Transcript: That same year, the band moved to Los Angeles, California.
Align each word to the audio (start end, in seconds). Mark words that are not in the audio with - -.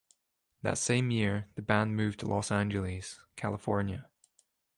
That 0.63 0.79
same 0.79 1.11
year, 1.11 1.45
the 1.53 1.61
band 1.61 1.95
moved 1.95 2.21
to 2.21 2.25
Los 2.25 2.49
Angeles, 2.49 3.19
California. 3.35 4.09